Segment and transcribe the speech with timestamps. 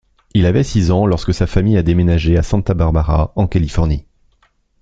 [0.33, 4.07] Il avait six ans lorsque sa famille a déménagé à Santa Barbara, en Californie.